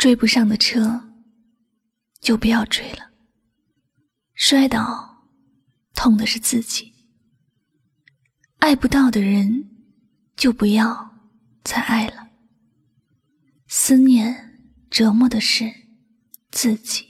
[0.00, 1.12] 追不上的车，
[2.22, 3.10] 就不要追了。
[4.32, 5.26] 摔倒，
[5.94, 6.90] 痛的是自己；
[8.60, 9.68] 爱不到的人，
[10.36, 11.18] 就不要
[11.64, 12.30] 再爱了。
[13.68, 15.70] 思念折磨的是
[16.50, 17.09] 自己。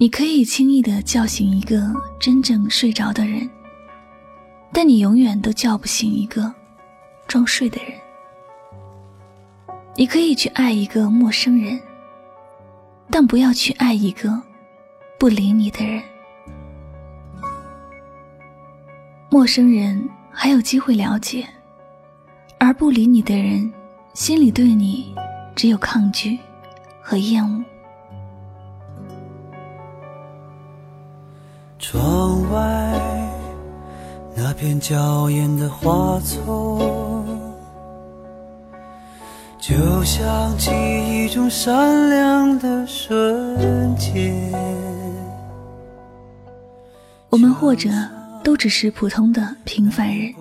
[0.00, 3.46] 你可以轻易的叫醒一个真正睡着的人，
[4.72, 6.50] 但你永远都叫不醒一个
[7.28, 7.92] 装睡的人。
[9.94, 11.78] 你可以去爱一个陌生人，
[13.10, 14.40] 但不要去爱一个
[15.18, 16.02] 不理你的人。
[19.28, 21.46] 陌生人还有机会了解，
[22.58, 23.70] 而不理你的人，
[24.14, 25.14] 心里对你
[25.54, 26.38] 只有抗拒
[27.02, 27.62] 和厌恶。
[31.90, 33.00] 窗外
[34.36, 37.26] 那片娇艳的花丛，
[39.58, 39.74] 就
[40.04, 44.32] 像记忆中闪亮的瞬间。
[47.28, 47.90] 我们或者
[48.44, 50.32] 都只是普通的平凡人，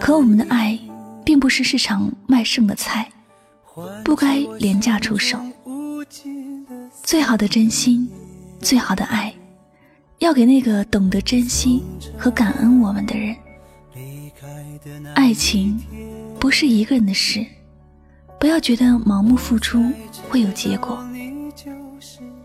[0.00, 0.76] 可我们的爱
[1.24, 3.08] 并不是市场卖剩的菜，
[4.04, 5.38] 不该廉价出售。
[7.04, 8.10] 最好的真心，
[8.58, 9.32] 最好的爱。
[10.20, 11.82] 要给那个懂得珍惜
[12.16, 13.34] 和感恩我们的人。
[15.14, 15.80] 爱情
[16.38, 17.44] 不是一个人的事，
[18.38, 19.82] 不要觉得盲目付出
[20.28, 21.02] 会有结果。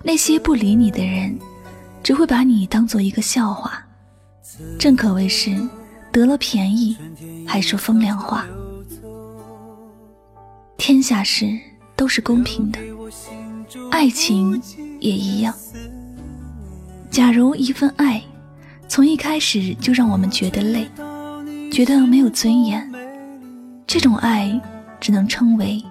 [0.01, 1.37] 那些不理你的人，
[2.01, 3.85] 只会把你当做一个笑话。
[4.79, 5.53] 正可谓是
[6.13, 6.95] 得了便宜
[7.45, 8.45] 还说风凉话。
[10.77, 11.45] 天下事
[11.93, 12.79] 都是公平的，
[13.91, 14.61] 爱情
[15.01, 15.53] 也一样。
[17.15, 18.21] 假如一份爱，
[18.89, 20.85] 从一开始就让我们觉得累，
[21.71, 22.91] 觉得没有尊严，
[23.87, 24.59] 这种爱
[24.99, 25.81] 只能称为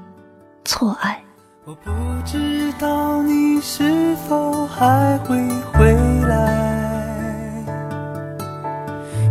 [0.66, 1.18] 错爱。
[1.64, 1.90] 我不
[2.26, 5.38] 知道你是否还会
[5.72, 5.94] 回
[6.28, 7.64] 来，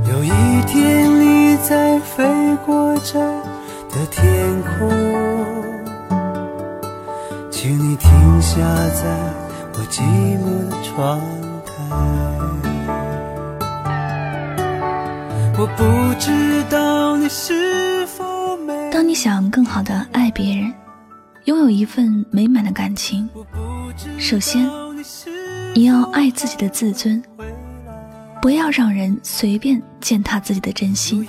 [0.09, 0.29] 有一
[0.65, 2.23] 天你在飞
[2.65, 3.19] 过这
[3.91, 4.25] 的天
[4.63, 4.89] 空，
[7.51, 8.57] 请你停下
[8.95, 9.15] 在
[9.75, 10.01] 我寂
[10.39, 11.21] 寞的窗。
[15.55, 18.57] 我不知道你是否
[18.91, 20.73] 当你想更好的爱别人，
[21.45, 23.29] 拥有一份美满的感情，
[24.17, 24.69] 首先
[25.73, 27.23] 你要爱自己的自尊，
[28.41, 31.25] 不要让人随便践踏自己的真心。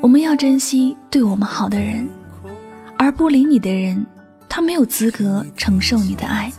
[0.00, 2.08] 我们要珍惜对我们好的人，
[2.98, 4.04] 而不理你的人，
[4.48, 6.50] 他没有资格承受你的爱。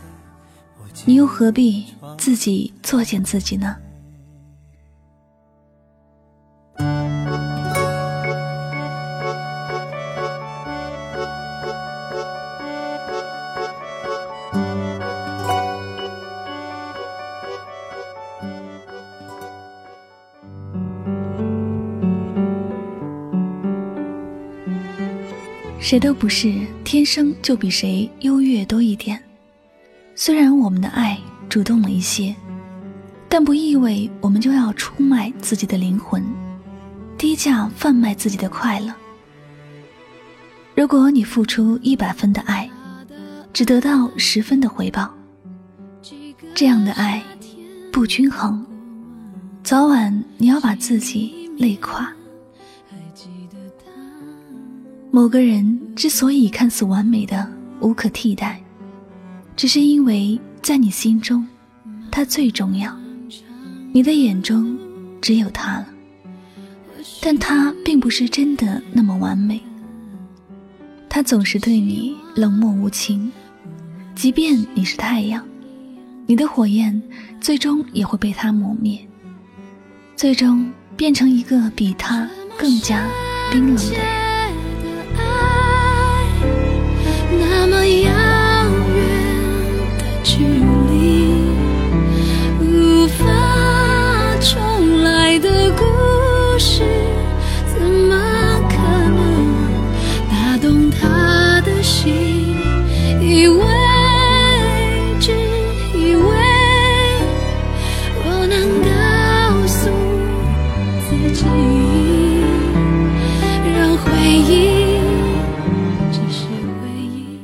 [1.08, 1.84] 你又何必
[2.18, 3.76] 自己作践自己呢？
[25.78, 26.52] 谁都不是
[26.82, 29.25] 天生就比谁优越多一点。
[30.18, 32.34] 虽然我们的爱主动了一些，
[33.28, 36.24] 但不意味我们就要出卖自己的灵魂，
[37.18, 38.90] 低价贩卖自己的快乐。
[40.74, 42.68] 如果你付出一百分的爱，
[43.52, 45.12] 只得到十分的回报，
[46.54, 47.22] 这样的爱
[47.92, 48.64] 不均衡，
[49.62, 52.10] 早晚你要把自己累垮。
[55.10, 57.46] 某个人之所以看似完美的
[57.80, 58.58] 无可替代。
[59.56, 61.46] 只是因为在你心中，
[62.12, 62.94] 他最重要，
[63.90, 64.78] 你的眼中
[65.22, 65.86] 只有他了。
[67.22, 69.60] 但他并不是真的那么完美，
[71.08, 73.32] 他总是对你冷漠无情，
[74.14, 75.42] 即便你是太阳，
[76.26, 77.02] 你的火焰
[77.40, 79.00] 最终也会被他磨灭，
[80.14, 83.08] 最终变成一个比他更加
[83.50, 84.25] 冰冷的人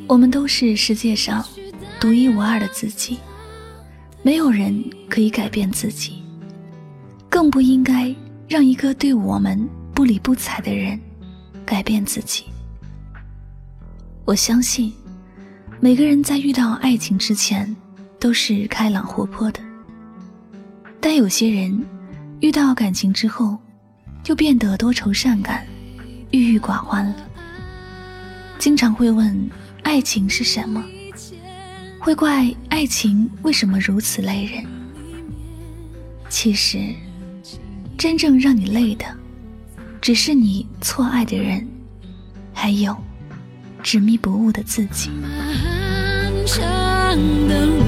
[0.08, 1.42] 我们都是世界上
[1.98, 3.18] 独一无二的自己
[4.22, 6.22] 没有人可以改变自己
[7.30, 8.14] 更不应该
[8.46, 9.58] 让一个对我们
[9.94, 11.00] 不理不睬的人
[11.64, 12.44] 改变自己。
[14.26, 14.92] 我相信
[15.80, 17.74] 每个人在遇到爱情之前
[18.20, 19.60] 都是开朗活泼的。
[21.00, 21.84] 但有些人
[22.40, 23.58] 遇到感情之后
[24.22, 25.66] 就变得多愁善感、
[26.30, 27.16] 郁郁寡欢了。
[28.58, 29.50] 经常会问
[29.82, 30.82] 爱情是什么，
[31.98, 34.64] 会怪爱情为什么如此累人。
[36.28, 36.78] 其实，
[37.98, 39.04] 真正让你累的，
[40.00, 41.66] 只是你错爱的人，
[42.54, 42.96] 还有
[43.82, 45.10] 执迷不悟的自己。
[45.20, 46.62] 漫长
[47.48, 47.82] 的路，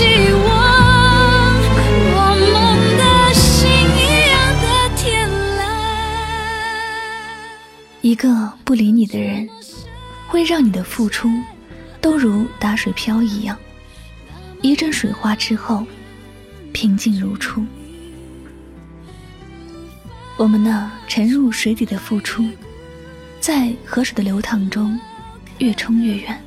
[0.00, 0.70] 爱，好希望。
[8.02, 9.48] 一个不理你的人，
[10.26, 11.28] 会让你的付出
[12.00, 13.56] 都如打水漂一样，
[14.62, 15.86] 一阵水花之后，
[16.72, 17.64] 平静如初。
[20.38, 22.48] 我们那沉入水底的付出，
[23.38, 24.98] 在河水的流淌中
[25.58, 26.42] 越冲越远，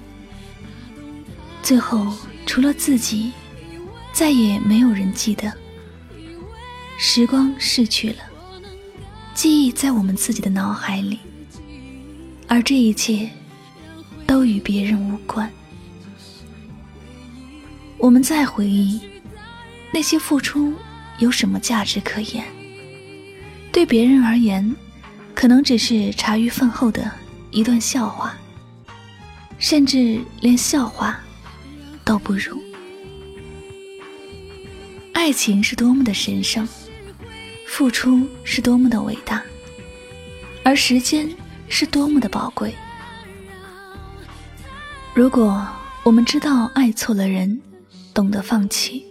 [1.61, 2.11] 最后
[2.47, 3.31] 除了自己，
[4.13, 5.51] 再也没有人记得。
[6.97, 8.17] 时光逝去了，
[9.33, 11.19] 记忆在我们自己的脑海里。
[12.47, 13.27] 而这一切
[14.27, 15.51] 都与别人无关。
[17.97, 19.01] 我们在回忆
[19.91, 20.73] 那些付出
[21.17, 22.45] 有什么价值可言？
[23.71, 24.75] 对别人而言，
[25.33, 27.11] 可能只是茶余饭后的
[27.49, 28.37] 一段笑话，
[29.57, 31.19] 甚至连笑话
[32.05, 32.62] 都不如。
[35.23, 36.67] 爱情是多么的神圣，
[37.65, 39.41] 付出是多么的伟大，
[40.65, 41.33] 而时间。
[41.69, 42.75] 是多么的宝贵！
[45.15, 45.65] 如果
[46.03, 47.61] 我们知道爱错了人，
[48.13, 49.05] 懂得放弃，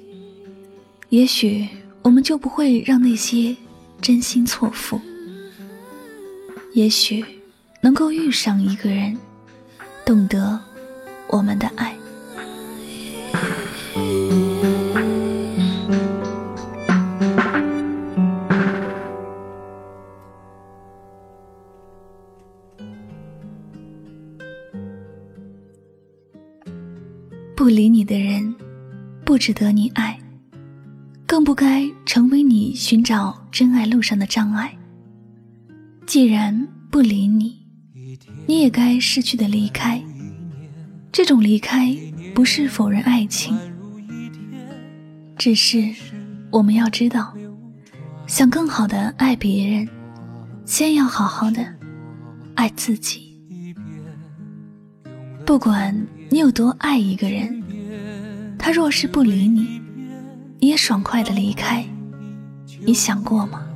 [1.08, 1.66] 也许
[2.02, 3.56] 我们就不会让那些
[4.02, 5.00] 真心错付。
[6.74, 7.24] 也许
[7.80, 9.16] 能够遇上一个人，
[10.04, 10.60] 懂得
[11.26, 11.96] 我们的爱。
[29.42, 30.16] 值得你爱，
[31.26, 34.72] 更不该成为你寻找真爱路上的障碍。
[36.06, 37.58] 既然不理你，
[38.46, 40.00] 你也该识趣的离开。
[41.10, 41.92] 这种离开
[42.32, 43.58] 不是否认爱情，
[45.36, 45.92] 只是
[46.52, 47.34] 我们要知道，
[48.28, 49.88] 想更好的爱别人，
[50.64, 51.66] 先要好好的
[52.54, 53.36] 爱自己。
[55.44, 55.92] 不管
[56.30, 57.60] 你有多爱一个人，
[58.62, 59.82] 他若是不理你，
[60.60, 61.84] 你也爽快的离开，
[62.80, 63.66] 你想过吗？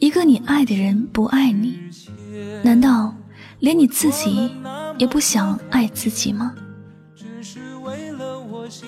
[0.00, 1.78] 一个你爱的人不爱你，
[2.64, 3.14] 难道
[3.60, 4.50] 连你自己
[4.98, 6.52] 也不想爱自己吗？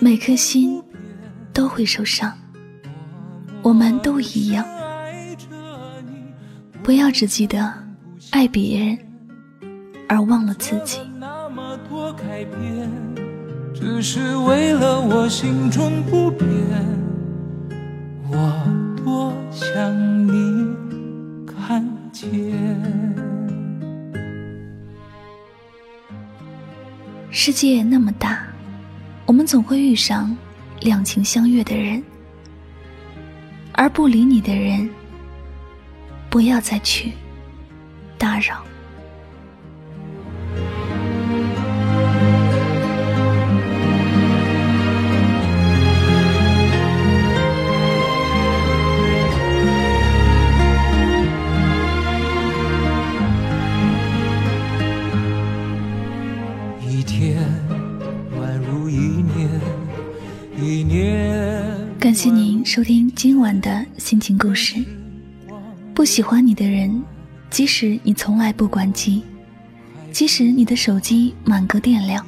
[0.00, 0.82] 每颗心
[1.52, 2.36] 都会受伤，
[3.62, 4.66] 我们都一样，
[6.82, 7.72] 不要只记得
[8.30, 8.98] 爱别人，
[10.08, 10.98] 而忘了自己。
[13.80, 16.46] 只是为了我心中不变。
[18.28, 18.62] 我
[19.02, 20.68] 多想你
[21.46, 21.82] 看
[22.12, 22.28] 见。
[27.30, 28.46] 世界那么大，
[29.24, 30.36] 我们总会遇上
[30.80, 32.02] 两情相悦的人，
[33.72, 34.90] 而不理你的人，
[36.28, 37.12] 不要再去
[38.18, 38.62] 打扰。
[62.70, 64.76] 收听今晚的心情故事。
[65.92, 67.02] 不喜欢你的人，
[67.50, 69.24] 即使你从来不关机，
[70.12, 72.24] 即使你的手机满格电量，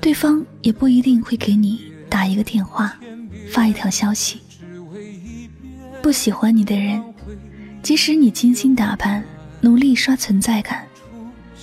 [0.00, 2.98] 对方也不一定会给你打一个电话，
[3.52, 4.40] 发一条消息。
[6.02, 7.00] 不喜欢你的人，
[7.84, 9.22] 即使你精心打扮，
[9.60, 10.84] 努力刷存在感，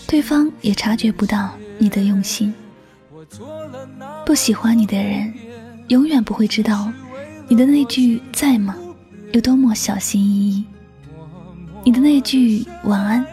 [0.08, 2.54] 对方也察觉不到你的用心。
[4.26, 5.34] 不喜欢你的人，
[5.90, 6.90] 永远不会知道。
[7.50, 8.76] 你的那句在吗？
[9.34, 10.64] 有多么小心翼翼，
[11.84, 13.26] 你的那句晚安，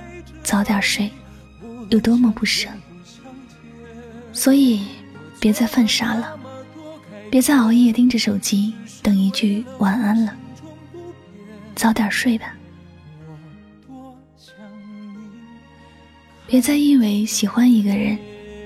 [0.42, 1.10] 早点睡，
[1.90, 2.66] 有多么不舍。
[4.32, 4.86] 所以，
[5.38, 6.34] 别再犯傻了，
[7.30, 10.34] 别再熬夜盯着手机等一句晚安了，
[11.74, 12.54] 早点睡吧。
[16.46, 18.16] 别再因为喜欢一个人，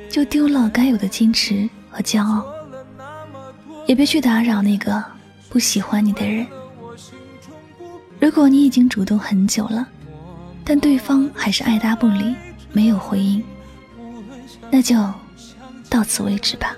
[0.08, 2.46] 就丢了该有的矜持和骄傲。
[3.86, 5.04] 也别去打扰那个
[5.50, 6.46] 不喜欢你的人。
[8.20, 9.86] 如果你已经主动很久了，
[10.64, 12.34] 但对方还是爱答不理，
[12.72, 13.42] 没有回应，
[14.70, 14.96] 那就
[15.88, 16.76] 到此为止吧。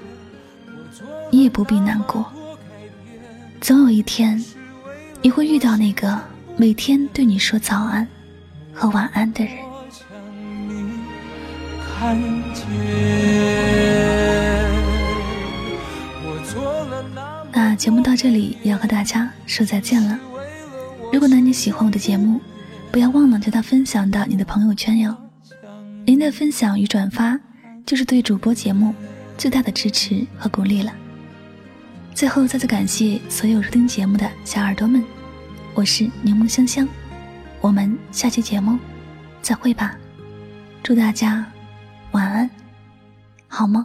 [1.30, 2.24] 你也不必难过。
[3.60, 4.42] 总有一天，
[5.20, 6.18] 你会遇到那个
[6.56, 8.06] 每天对你说早安
[8.72, 9.54] 和晚安的人。
[12.00, 13.11] 那
[17.82, 20.16] 节目到这里要和大家说再见了。
[21.12, 22.40] 如果呢你喜欢我的节目，
[22.92, 25.12] 不要忘了将它分享到你的朋友圈哟。
[26.06, 27.36] 您的分享与转发
[27.84, 28.94] 就是对主播节目
[29.36, 30.92] 最大的支持和鼓励了。
[32.14, 35.02] 最后再次感谢所有收听节目的小耳朵们，
[35.74, 36.86] 我是柠檬香香，
[37.60, 38.78] 我们下期节目
[39.42, 39.96] 再会吧。
[40.84, 41.44] 祝大家。
[42.12, 42.48] 晚安，
[43.48, 43.84] 好吗？